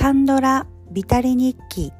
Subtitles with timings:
[0.00, 1.92] カンドラビタリ日記。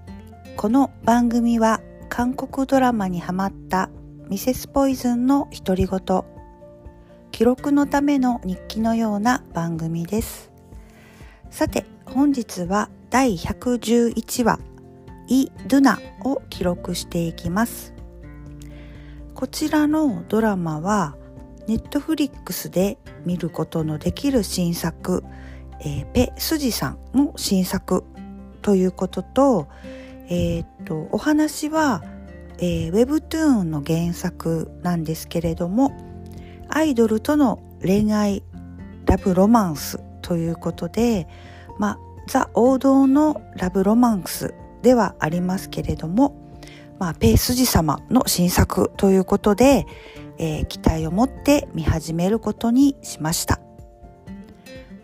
[0.57, 3.91] この番組は韓国ドラマにハマった
[4.31, 6.25] ミセスポイズンの独り言。
[7.31, 10.51] 記録のための日記のような番組です。
[11.51, 14.61] さて本日は第111話
[15.29, 17.93] イ・ドゥナを記録していきます。
[19.35, 21.19] こちらのドラマは
[21.67, 22.97] ネットフリックスで
[23.27, 25.23] 見ることのできる新作。
[25.81, 28.05] えー、ペ・スジさんの新作
[28.63, 29.69] ということと、
[30.29, 32.03] えー、っとお話は、
[32.59, 35.93] えー、ウェブトゥーンの原作なんですけれども
[36.69, 38.43] アイドルとの恋愛
[39.07, 41.27] ラブロマンスということで、
[41.79, 46.37] まあ、ザ王道のラブロマンスではありますけれども、
[46.99, 49.87] まあ、ペスジ様の新作ということで、
[50.39, 53.61] えー、期待を持って見始めることにしました。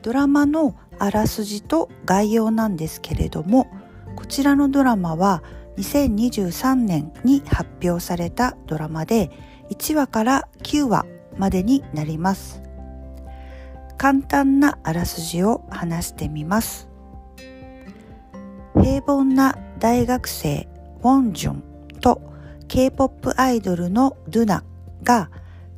[0.07, 3.67] ドラマのあらすじと概要なんですけれども
[4.15, 5.43] こちらのドラマは
[5.79, 9.33] 2023年に発表されたドラマで
[9.69, 12.63] 1話から9話までになります。
[13.99, 16.89] 簡単なあらすじを話してみます。
[18.81, 20.69] 平凡な大学生
[21.03, 21.65] ウォンジュン
[22.01, 22.23] と
[22.69, 24.63] K-POP アイドルのドゥナ
[25.03, 25.31] が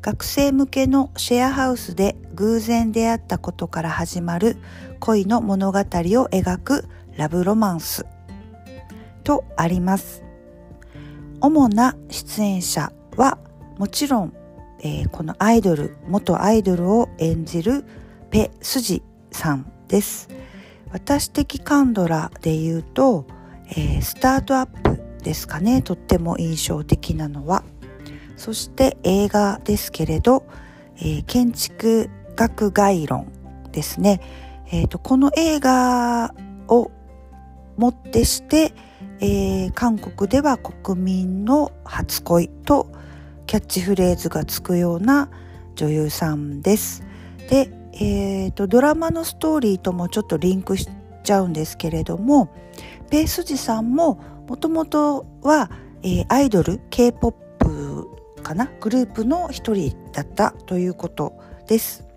[0.02, 4.58] 学生向けのシェアハウスで偶然出会ったことから始まる
[5.00, 8.06] 恋の物語を描くラブロマンス
[9.24, 10.22] とあります。
[11.40, 13.38] 主な出演者は
[13.76, 14.32] もちろん、
[14.80, 17.84] えー、このアイドル、元アイドルを演じる
[18.30, 20.28] ペ・スジさんです。
[20.92, 23.26] 私的カンドラで言うと、
[23.70, 27.64] えー、スタートアップですかね、とっても印象的なのは。
[28.36, 30.44] そして映画ですけれど、
[30.98, 33.26] えー、建築学概論
[33.72, 34.20] ですね。
[34.70, 36.32] えーと、この映画
[36.68, 36.92] を
[37.76, 38.72] もってして、
[39.18, 42.92] えー、韓国では国民の初恋と
[43.46, 45.30] キャッチフレーズがつくような
[45.74, 47.02] 女優さんです。
[47.50, 50.88] で、えーと、ドラマのストーリーともちょっとリンクし
[51.24, 52.48] ちゃうんですけれども
[53.10, 55.70] ペースジさんももともとは、
[56.02, 58.06] えー、アイドル K-POP
[58.44, 58.70] かな？
[58.80, 61.32] グループの一人だったということ
[61.66, 62.07] です。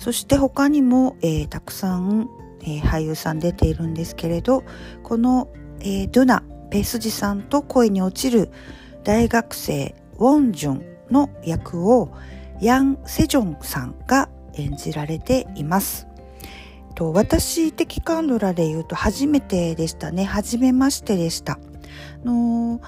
[0.00, 2.30] そして他にも、えー、たくさん、
[2.62, 4.64] えー、俳優さん出ているんですけれど
[5.02, 5.50] この、
[5.80, 8.50] えー、ドゥナ・ペースジさんと恋に落ちる
[9.04, 12.14] 大学生ウォンジュンの役を
[12.62, 16.06] ヤン・セジョンさんが演じられています。
[16.94, 21.58] と私的カンドラで言うと初めてでしたね初めましてでした。
[22.24, 22.80] の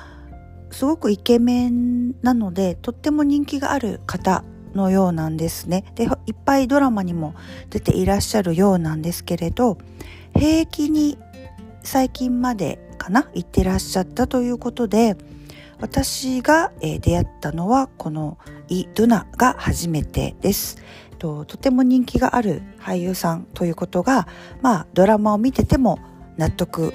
[0.70, 4.44] すごくイケメンなのでとっても人気がある方
[4.74, 5.84] のようなんですね。
[5.94, 7.34] でいっぱいドラマにも
[7.70, 9.78] 出ていらっしゃるようなんですけれど
[10.34, 11.18] 平気に
[11.82, 15.16] 最近までかな行ってらっしゃったということで
[15.80, 18.38] 私が、え、出会ったのはこの
[18.68, 20.78] イ・ドゥナが初めてです。
[21.18, 24.28] ととても人気がある俳優さんということが
[24.60, 25.98] まあドラマを見てても
[26.36, 26.94] 納得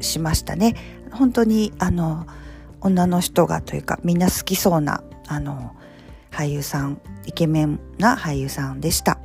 [0.00, 0.74] しましたね。
[1.10, 2.26] 本当にあの
[2.80, 5.74] 女の人がというかみんな好きそうなあの
[6.30, 9.18] 俳優さんイケメンな俳優さんでした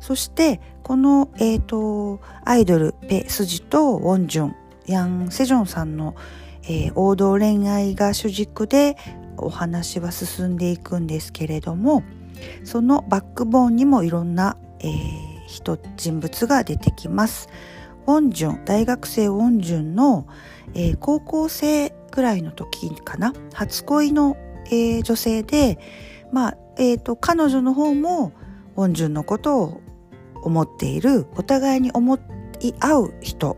[0.00, 4.56] そしてこの、えーと、アイドルペ・スジとウォンジュン
[4.86, 6.16] ヤン・セジョンさんの、
[6.64, 8.96] えー、王道恋愛が主軸で
[9.36, 12.02] お話は進んでいくんですけれども
[12.64, 17.48] そのバックボーンにもいろんな、えー、人人物が出てきます。
[18.06, 20.26] ウォンジュン大学生ウォンジュンの、
[20.74, 23.32] えー、高校生ぐらいの時かな？
[23.54, 25.78] 初恋の、えー、女性で、
[26.32, 28.32] まあえーと、彼女の方も
[28.76, 29.80] ウォンジュンのことを
[30.42, 32.18] 思っているお互いに思
[32.60, 33.56] い合う人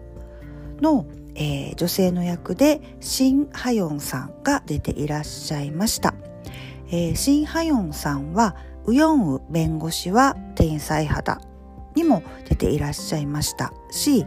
[0.80, 6.14] の、えー、女性の役でシン・ハヨンさんが出ていらっしゃいました。
[6.88, 11.40] えー、シン・ハヨンさんはウヨンウ弁護士は天才肌
[11.94, 14.26] にも出ていらっしゃいましたし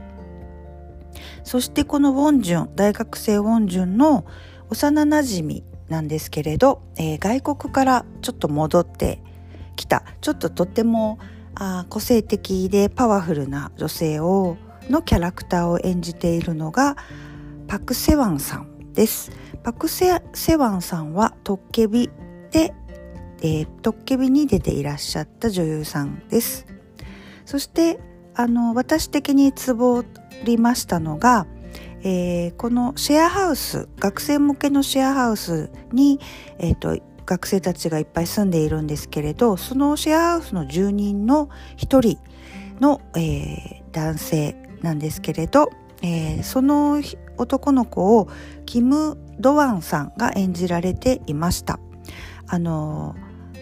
[1.44, 4.26] そしてこのウォンジュン、大学生ウォンジュンの
[4.70, 9.22] 幼馴染なんですけれど、えー、外国からちょっと戻って
[9.76, 11.20] きた、ちょっととっても
[11.56, 14.58] あ個性的でパワフルな女性を
[14.90, 16.96] のキャラクターを演じているのが
[17.68, 19.32] パク・セワンさんです。
[19.64, 22.10] パクセ・セワンさんはトッケビ
[22.52, 22.74] で、
[23.42, 26.66] えー、トッケビに出ていらっしゃった女優さんです。
[27.46, 28.00] そして
[28.36, 30.04] あの私的にツボ
[30.44, 31.48] りましたのが、
[32.10, 36.22] えー、このシェアハウス学生向けのシェアハウスに、
[36.58, 42.18] えーと、学生たちがいっぱい住んでいるんですけれどそのシェアハウスの住人の一人
[42.80, 45.70] の、えー、男性なんですけれど、
[46.02, 47.04] えー、その
[47.38, 48.30] 男の子を
[48.66, 51.78] キム・ドワンさんが演じられていました。
[52.48, 53.16] あの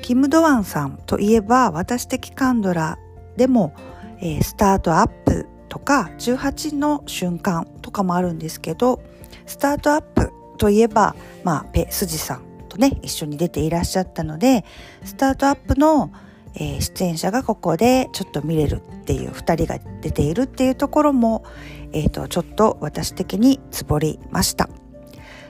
[0.04, 3.00] キム・ドワンさんといえば私的カンドラ
[3.38, 3.74] でも、
[4.20, 9.02] えー、スタートアップとか18の瞬間かもあるんですけど
[9.46, 14.66] スタートアップといえば、まあ、ペ・スジさんとね一緒に出ていらっしゃったので
[15.04, 16.12] スタートアップの、
[16.56, 21.46] えー、出演者がここでちょっと見れるっていう2人が出ているっていうところも、
[21.94, 24.70] えーと、ちょっと私的につぼりました。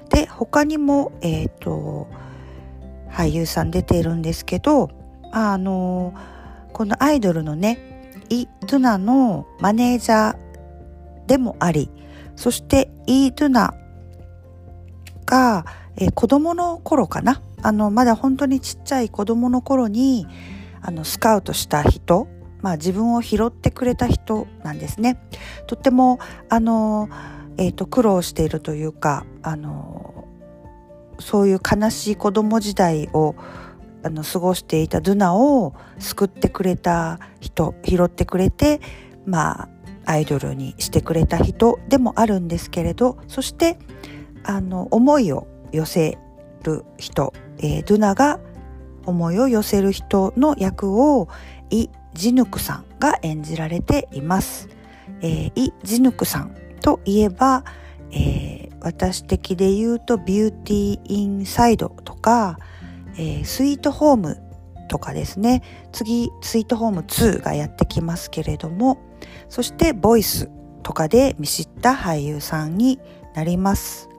[0.10, 2.08] で他にも、え、ー、と
[3.10, 4.92] 俳優さん出ているんですけど
[5.32, 6.14] あの
[6.74, 11.90] このアイドルのねイ・ドゥナのマネージャーでもあり
[12.36, 13.74] そしてイー・ドゥナ
[15.26, 15.66] が、
[15.98, 17.42] えー、子供の頃かな？
[17.62, 20.28] あのまだ本当にちっちゃい子供の頃に
[20.82, 22.28] あのスカウトした人
[22.62, 25.20] まあ自分を拾ってくれた人なんですね。
[25.66, 27.10] とってもあの、
[27.58, 30.28] えーと、苦労しているというかあの
[31.20, 33.36] そういう悲しい子供時代を
[34.04, 38.80] あの過ごしていたドゥナを救ってくれた人拾ってくれて
[39.26, 39.70] まあ
[40.06, 43.78] アイドルにしてくれた人でもあるんですけれどそして
[44.44, 46.18] あの思いを寄せ
[46.64, 48.40] る人、えー、ドゥナが
[49.06, 51.28] 思いを寄せる人の役を
[51.70, 54.70] イ・ジヌクさんが演じられています。
[55.22, 57.64] えー、イ・ジヌクさんといえば、
[58.12, 62.58] えー、私的で言うとビューティー・インサイドとか、
[63.18, 64.42] えー、スイートホーム
[64.88, 69.00] とかですね次スイートホーム2がやってきますけれども
[69.50, 70.50] そしてボイス
[70.84, 73.00] とかで見知った俳優さんに
[73.34, 74.10] なります。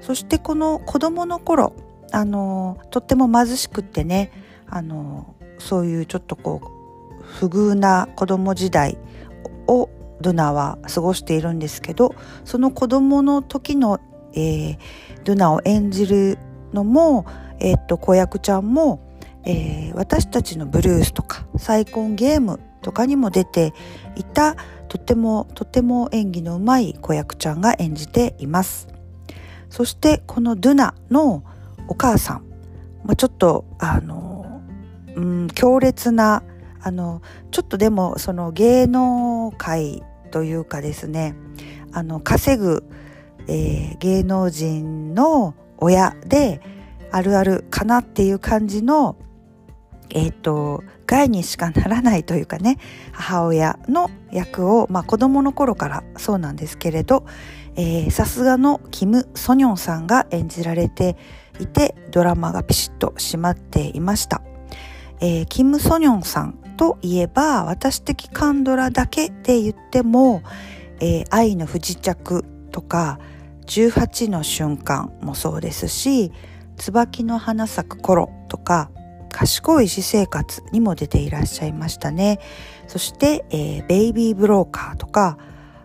[0.00, 1.74] そしてこの子供の頃
[2.12, 4.32] あのとっても貧しくってね
[4.66, 8.98] あのそういうちょっとこう不遇な子供時代
[9.66, 9.88] を
[10.20, 12.14] ドゥナは過ごしているんですけど
[12.44, 14.00] その子供の時の、
[14.34, 14.78] えー、
[15.24, 16.38] ドゥナを演じる
[16.72, 17.26] のも、
[17.60, 19.00] えー、っと子役ちゃんも、
[19.44, 23.72] えー、私たちのブルースとか再婚ゲームとかにも出て
[24.16, 24.56] いた
[24.88, 28.88] とてもとても演技のうまい子役ちゃんが演じています。
[29.70, 31.42] そしてこのドゥナの
[31.88, 32.44] お母さん、
[33.04, 34.60] まあ、ちょっとあの、
[35.14, 36.42] うん、強烈な
[36.82, 41.34] あのちょっとでもその芸能界というかですね
[41.92, 42.84] あの稼ぐ、
[43.48, 46.60] えー、芸能人の親で
[47.10, 49.16] あるあるかなっていう感じの
[50.14, 52.78] えっ、ー、と害にしかならないというかね
[53.12, 57.26] 母親の役を、まあ、子供の頃からそうなんですけれど
[58.10, 61.16] さすがのキム・ソニョンさんが演じられて
[61.58, 64.42] いてドラマがピシッと締まっていました、
[65.20, 70.42] えー、キム・ソニョンさんといえば私的カンドラだけで言っても、
[71.00, 73.18] えー、愛の不時着とか
[73.66, 76.32] 18の瞬間もそうですし
[76.76, 78.90] 椿の花咲く頃とか
[79.32, 82.38] 賢い私生活にも出ていらっしゃいましたね
[82.86, 85.38] そして、えー、ベイビーブローカーとか、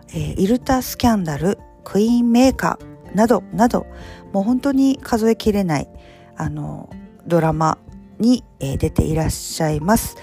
[0.08, 3.86] えー、イルタスキャンダルクイーンメーカーなどなど
[4.32, 5.88] もう本当に数えきれない
[6.36, 6.90] あの
[7.26, 7.78] ドラマ
[8.18, 10.16] に、えー、出ていらっしゃいます。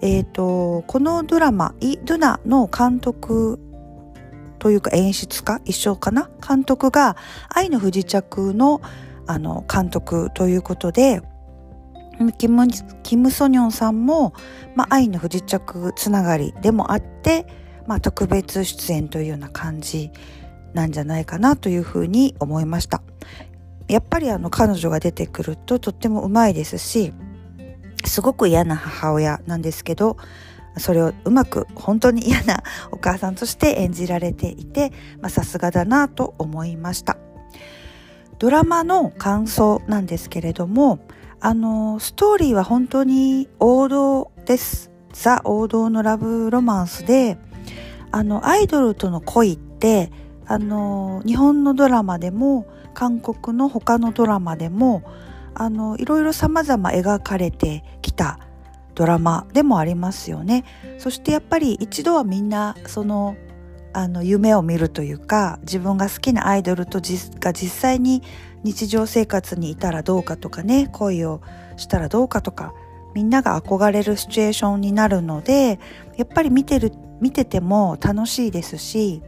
[0.00, 3.58] えっ、ー、とこのドラマイ・ドゥナの監督
[4.58, 6.30] というか演出家一緒かな？
[6.46, 7.16] 監督が
[7.48, 8.80] 愛の不時着の
[9.26, 11.22] あの監督ということで
[12.38, 12.66] キム・
[13.02, 14.34] キムソニョンさんも、
[14.76, 17.46] まあ、愛の不時着つながりでもあって、
[17.86, 20.10] まあ、特別出演というような感じ
[20.74, 23.02] なんじゃないかなというふうに思いました。
[23.88, 27.12] やっぱりあの彼女が出てくるととってもうまいですし、
[28.04, 30.16] すごく嫌な母親なんですけど、
[30.76, 32.62] それをうまく本当に嫌な
[32.92, 34.92] お母さんとして演じられていて、
[35.28, 37.16] さすがだなと思いました。
[38.38, 41.00] ドラマの感想なんですけれども、
[41.40, 44.90] あの、ストーリーは本当に王道です。
[45.12, 47.38] ザ王道のラブロマンスで、
[48.12, 50.12] あの、アイドルとの恋って
[50.50, 55.04] あの日本のドラマでも韓国の他のドラマでも
[55.54, 58.40] あのいろいろ様々描かれてきた
[58.96, 60.64] ドラマでもありますよね。
[60.98, 63.36] そしてやっぱり一度はみんなその
[63.92, 67.00] あの夢を見るというか自分が好きなアイドルと
[67.40, 68.22] が実際に
[68.62, 71.40] 日常生活にいたらどうかとかね恋を
[71.76, 72.72] したらどうかとか
[73.14, 75.80] みんなが憧れるシチュエーションになるので
[76.16, 79.22] やっぱり見てる見てても楽しいですし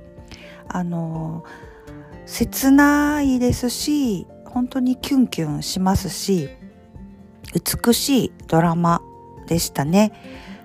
[0.69, 1.45] あの
[2.27, 6.49] 切ないですし本当にキュンキュンしますし
[7.53, 9.03] 美しいドラマ
[9.47, 10.13] でしたね。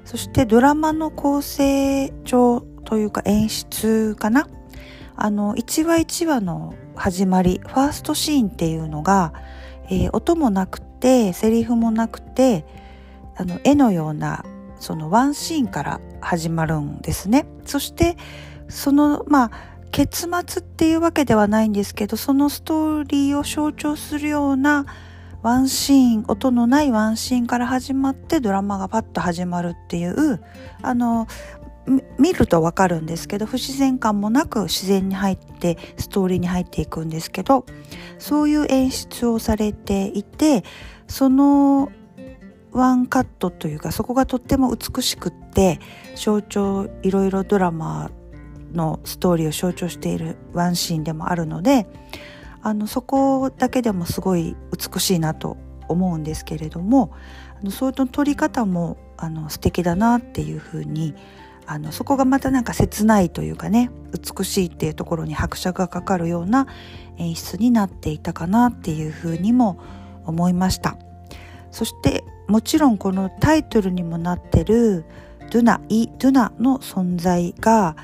[0.06, 4.48] そしてドラマの構成上というか演出かな
[5.18, 9.34] あの1話1話の始まりファーストシーンっていうのが、
[9.90, 12.66] えー、音もなくてセリフもなくて
[13.36, 14.46] あの絵のような
[14.80, 17.46] そのワンシーンから始まるんですね。
[17.66, 18.16] そして
[18.70, 19.52] そのまあ
[19.92, 24.86] 結末っていうわけではないんですけどそのストーリーを象徴するような
[25.42, 30.42] ワンシーン音のないワンシーンから始まってドラマがパッと始まるっていう
[30.82, 31.28] あの
[32.20, 37.66] 見るとわかるんですけど不自然感もなく自然に入ってストーリーに入っていくんですけど
[38.20, 40.64] そういう演出をされていて
[41.08, 41.92] その
[42.72, 45.80] ワンカットというかそこがとっても美しくって
[46.16, 48.12] 象徴いろいろドラマ
[48.74, 51.88] のストーリーを象徴しているワンシーンでもあるので
[52.62, 54.56] あのそこだけでもすごい
[54.94, 57.14] 美しいなと思うんですけれども
[57.62, 63.92] あのそういう撮り方もあの素敵だなっていうふうに思いますあのそこがまたなんか切ないというかね
[64.38, 66.68] 美しいっていうところに拍車がかかるような
[67.18, 69.80] 演出になっていたかなっていうふうにも
[70.26, 70.98] 思いました。
[71.72, 75.06] そしてもちろんこのタイトルにもなってる
[75.52, 77.96] ドゥナイ・ドゥナの存在が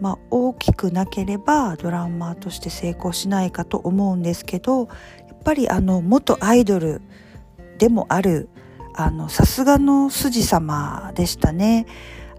[0.00, 7.02] まあ、大きくなければドラマーとして成功しないかと思うんですけどやっぱりあの元アイドル
[7.78, 8.48] でもある
[9.28, 11.86] さすがの筋様でしたね。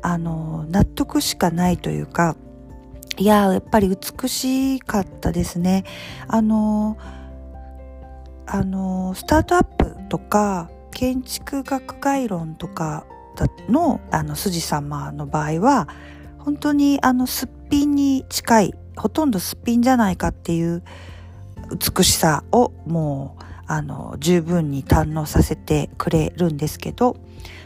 [0.01, 2.36] あの納得しかないというか
[3.17, 5.84] いややっぱり美しかったですね。
[6.27, 6.98] あの
[8.48, 13.05] あのスタートアップとか建築学概論とか
[13.70, 15.88] のあの筋様の場合は
[16.39, 20.84] 本当にあのすっぴんに近いほとんどすっぴんじゃないかっていう
[21.96, 27.15] 美しさをもうあの十分に堪能させてくれるんですけど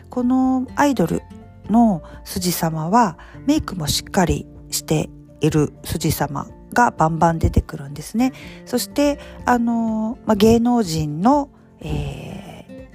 [0.10, 1.24] このアイドル
[1.70, 5.10] の筋様はメイクもしっかりして
[5.42, 8.34] いる筋様がバンバン出てくるんですね。
[8.66, 12.90] そしてあの、まあ、芸能人の、え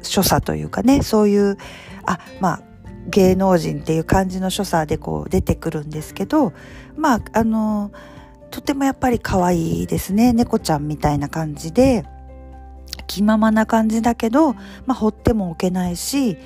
[0.00, 1.56] ー、所作というかねそういう
[2.06, 2.62] あまあ
[3.08, 6.52] 芸能人っていう感じの所作でこう出てくるんですけど
[6.96, 7.92] まああの
[8.50, 12.04] とてもやっぱり可愛いですね猫ちゃんみたいな感じで
[13.06, 16.38] 気ままな感じだけど、まあ、放ってもおけないし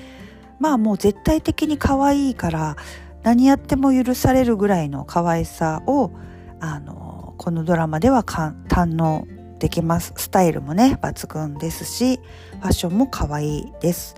[0.61, 2.77] まあもう絶対的に可愛いから
[3.23, 6.11] 何やっても許されるぐらいの可愛さを
[6.59, 9.27] あのこのドラマでは堪能
[9.57, 10.13] できます。
[10.17, 12.19] スタイルもね抜群ですし
[12.59, 14.15] ファッションも可愛いです。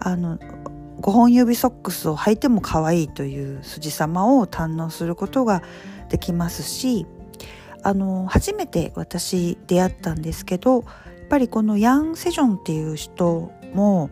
[0.00, 0.38] あの
[1.00, 5.62] 5本指ソックスを履いても可愛いという筋様を堪能することが
[6.08, 7.06] できますし
[7.82, 10.82] あの初めて私出会ったんですけどやっ
[11.28, 14.08] ぱりこのヤン・セジョンっていう人も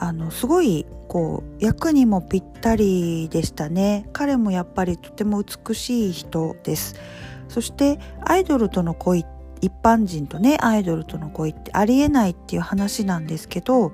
[0.00, 6.96] あのすごいこう役にもぴったりでしたね彼もやっぱりとても美しい人です
[7.48, 9.26] そしてアイドルとの恋
[9.60, 13.92] 一般人とねアイドルとの恋ってありえないっていう話なんですけど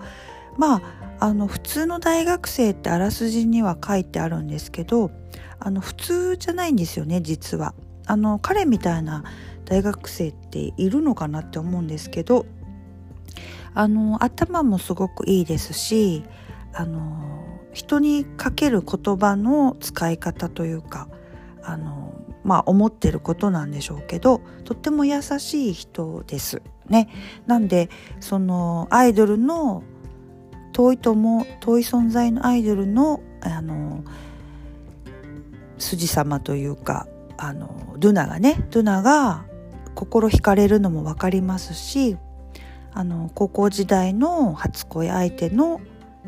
[0.56, 0.82] まあ
[1.18, 5.10] あの普通の大学生ってあらすじには書いてあるんですけど
[5.58, 7.74] あの普通じゃないんですよね実は。
[8.08, 9.24] あの彼みたいな
[9.64, 12.46] 大学生っているのかなって思うんですけど
[13.76, 16.24] あの頭もすごくいいですし
[16.72, 21.08] あの人にかける言葉の使い方というか
[21.62, 27.08] あのまあ思ってることなんでしょうけどとっても優しい人ですね。
[27.46, 29.82] なんでそのアイドルの
[30.72, 34.04] 遠いとも遠い存在のアイドルのあの
[35.76, 37.06] 筋様というか
[37.36, 39.44] あのドゥナがねドゥナが
[39.94, 42.16] 心惹かれるのも分かりますし
[42.96, 45.82] あの高校時代の初恋相手の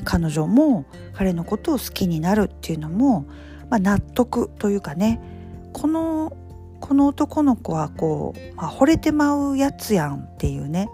[0.05, 0.85] 彼女も
[1.15, 3.23] 彼のことを好きになるっていうのも、
[3.71, 5.19] まあ、納得というかね
[5.73, 6.37] この
[6.81, 10.91] この男の子はこう、まあ、惚れてまうやつやんっていうね、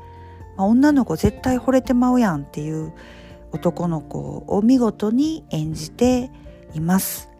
[0.56, 2.92] まあ、女の子絶対惚れてまうやんっていう
[3.50, 6.30] 男の子を見事に演じて
[6.72, 7.30] います。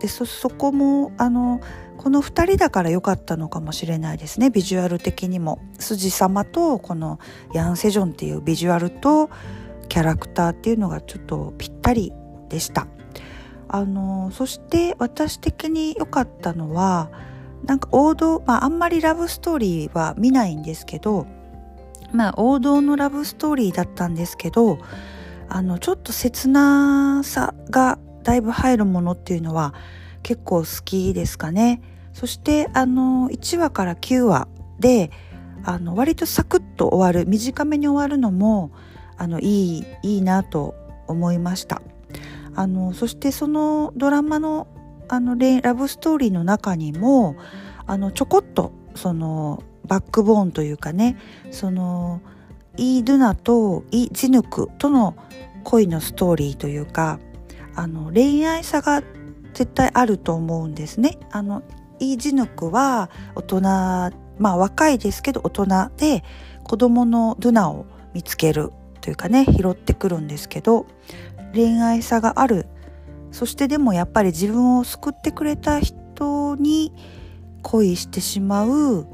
[0.00, 1.60] でそこもあの
[1.98, 5.58] この2人だから良かったのかもしれないですねビジュアル的にも。
[5.78, 7.18] 筋様とこの
[7.52, 9.30] ヤン・セジョンっていうビジュアルと
[9.88, 12.12] キャラクターっていうのがちょっとぴったり
[12.48, 12.86] でした。
[13.68, 17.10] あのそして私的に良かったのは
[17.64, 21.26] なんか王道、まあ、あんまりラブストーリーは見ないんですけど
[22.12, 24.78] まあ王道のラブストーリーだったんですけど
[25.48, 29.74] あのちょっと切なさがだいぶ入るものっていうのは
[30.24, 31.80] 結構好きですかね。
[32.12, 34.48] そしてあの1話から9話
[34.80, 35.12] で
[35.64, 38.72] あの割とサクッと終わる短めに終わるのも
[39.16, 40.74] あのいいいいなと
[41.06, 41.82] 思いました。
[42.56, 44.66] あのそしてそのドラマの
[45.08, 47.36] あのラブストーリーの中にも
[47.86, 51.18] あのちょこっとそのバックボーンというかね
[51.50, 52.22] その
[52.76, 55.14] イー・ドゥナとイ・ジヌクとの
[55.62, 57.18] 恋のストーリーというか
[57.74, 59.02] あの恋愛差が
[59.54, 61.18] 絶対あると思うんですね。
[61.30, 61.62] あの
[62.00, 63.60] イー・ジヌクは大人
[64.38, 66.24] まあ若いですけど大人で
[66.64, 70.86] 子供のドゥナを見つけるというかね拾ってくるんですけど
[71.54, 72.66] 恋愛差がある
[73.30, 76.92] そしてでもやっぱり自分を救ってくれた人に
[77.62, 79.06] 恋してしまう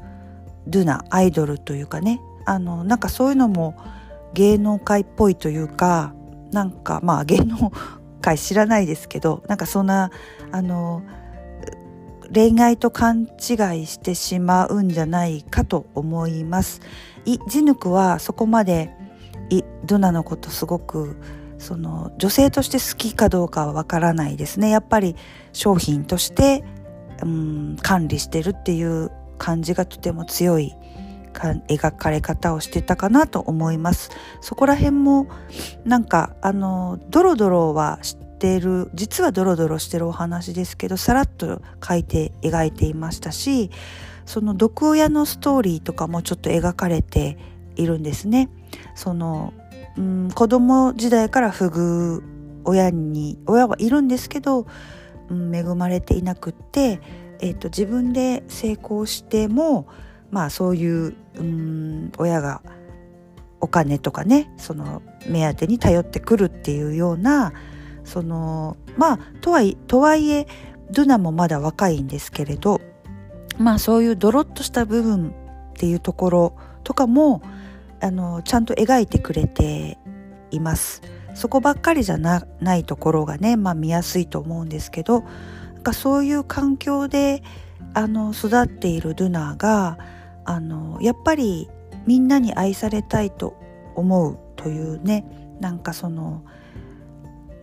[0.67, 3.75] ドゥナアイドルというかねあのなんかそういうのも
[4.33, 6.13] 芸能界っぽいというか
[6.51, 7.71] なんかまあ芸能
[8.21, 10.11] 界知らないですけどなんかそんな
[10.51, 11.03] あの
[12.33, 16.79] 恋愛と勘違いしてしまうんじゃないかと思います。
[17.25, 18.95] イ・ジヌクはそこまで
[19.49, 21.17] イ・ドナのことすごく
[21.57, 24.69] その女性として好きかどうかはわからないですね。
[24.69, 25.15] やっぱり
[25.51, 26.63] 商品として、
[27.21, 30.73] うん、管理してるっていう感じがとても強い
[31.33, 34.11] 描かれ方をしてたかなと思います。
[34.41, 35.27] そこら辺も
[35.85, 43.69] なんかあのドロドロはしてる実はドロドロしてるお話ですけどさらっと書いて描いていましたし
[44.25, 47.37] その毒親のストーリーとかもちょっと描かれて
[47.75, 48.49] いるんですね。
[48.95, 49.53] その
[49.97, 52.23] うん子供時代から不遇
[52.63, 54.65] 親に親はいるんですけど、
[55.29, 57.01] うん、恵まれていなくって、
[57.39, 59.87] えーと自分で成功しても
[60.31, 62.61] まあそういううん親が
[63.59, 67.53] お金とかねその目当てに頼ってくるっていうような
[68.03, 70.47] そのまあとはいとはいえ
[70.91, 72.81] ドゥナもまだ若いんですけれど
[73.59, 77.41] まあそういうドロッとした部分っていうところとかも
[78.01, 79.99] あのちゃんと描いてくれて
[80.49, 81.01] います。
[81.33, 82.43] そこばっかりじゃな
[82.75, 85.21] いところがね、まあ、見やすいと思うんですけど
[85.75, 87.41] なんかそういう環境で
[87.93, 89.97] あの育っているドゥナが
[90.45, 91.69] あのやっぱり
[92.05, 93.55] みんなに愛されたいと
[93.95, 95.25] 思うというね
[95.59, 96.43] なんかその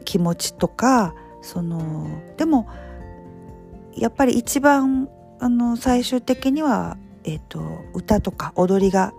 [0.05, 2.69] 気持ちとかそのでも
[3.97, 5.09] やっぱり一番
[5.41, 7.61] あの最終的には、えーと、
[7.95, 9.12] 歌とか踊りが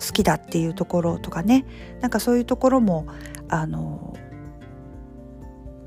[0.00, 1.64] 好きだっていうところとかね
[2.00, 3.06] なんかそういうところも
[3.48, 4.16] あの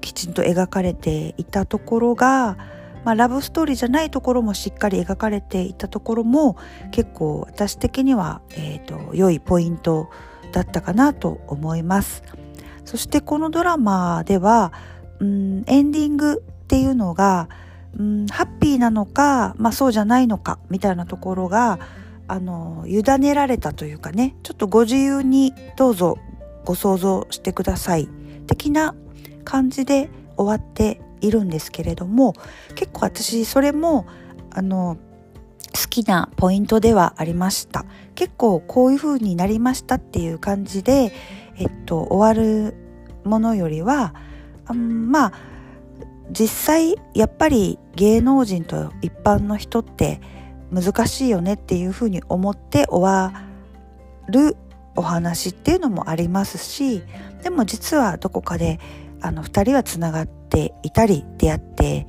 [0.02, 2.58] きちんと描かれていたところが
[3.04, 6.58] まあ、ラブストーリーじゃないところもしっかり描かれていたところも
[6.92, 10.10] 結構私的には、えーと、良いポイント
[10.52, 12.24] だったかなと思います。
[12.86, 14.74] そしてこのドラマでは、
[15.20, 17.50] うん、エンディングっていうのが、
[17.98, 21.80] うん、ハッピーなのか、まあ、そうじゃないのかみたいなところが
[22.28, 26.18] あの委ねられたというかねちょっとご自由にどうぞ
[26.66, 28.08] ご想像してください
[28.48, 28.96] 的な
[29.44, 32.34] 感じで終わっているんですけれども
[32.76, 34.06] 結構私それも
[34.52, 34.98] あの
[35.74, 37.86] 好きなポイントではありました。
[38.14, 41.12] 結構こういう風になりましたっていう感じで、
[41.58, 42.76] えっと、終わる
[43.24, 44.14] ものよりは、
[44.70, 45.34] うん、まあ
[46.32, 50.22] 実際やっぱり芸能人と一般の人って
[50.72, 53.44] 難しいよねっていう風に思って終わ
[54.30, 54.56] る
[54.96, 57.04] お話っていうのもありますし
[57.44, 58.80] でも実はどこかで
[59.24, 62.06] あの2人はつながっていたり出会って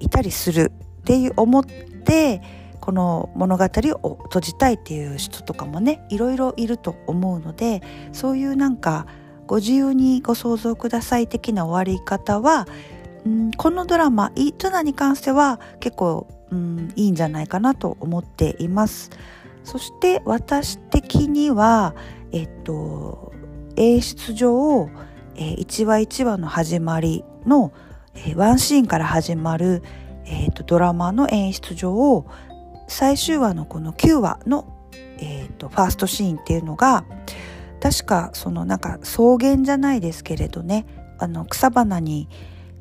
[0.00, 2.40] いたりするっていう思って
[2.80, 9.06] この物語を閉じたいっていう人とかもねいろいろいると思うのでそういうなんか
[9.46, 12.66] ご自由にご想像ください的な終わり方は、
[13.26, 19.10] うん、このドラマ「イ・トゥナ」に関しては結構、うん、いいんじゃないかなと思っています。
[19.64, 21.94] そして私的には
[22.32, 23.32] えっと
[23.76, 24.88] 演出上
[25.36, 27.72] え、1話1話の始まりの、
[28.14, 29.82] え、ワンシーンから始まる、
[30.26, 32.26] えーと、ドラマの演出上
[32.88, 34.66] 最終話のこの9話の、
[35.18, 37.04] えーと、ファーストシーンっていうのが
[37.80, 40.86] 確かそのなんか草原じゃないですけれどね
[41.18, 42.28] あの草花に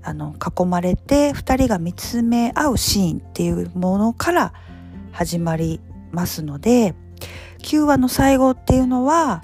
[0.04, 4.54] あの囲まれて2人が見つめ合うシーンっていうものから
[5.12, 5.80] 始まり
[6.12, 6.96] ますので
[7.60, 9.44] 9話の最後っていうのは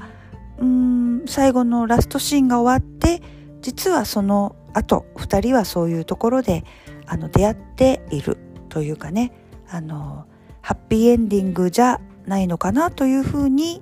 [0.60, 3.22] うん最後のラストシーンが終わって
[3.62, 6.64] 実はその後2人はそういうところで
[7.06, 8.38] あの出会っている
[8.70, 9.32] というかね
[9.70, 10.26] あの
[10.62, 13.82] ハッピーエンディングじゃないのかなというふうに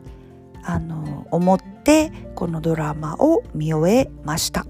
[0.64, 4.66] あの思ってこのドラマを見終えました。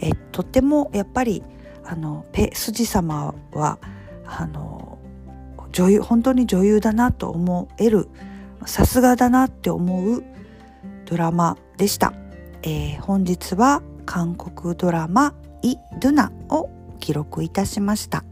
[0.00, 1.44] えとってもやっぱり
[1.84, 3.78] あのペスジ様は
[4.26, 4.98] あの
[5.70, 8.08] 女優本当に女優だなと思える
[8.66, 10.24] さすがだなって思う
[11.12, 12.14] ドラマでした、
[12.62, 16.70] えー、本日は韓国ドラマ「イ・ドゥナ」を
[17.00, 18.24] 記録いたしました。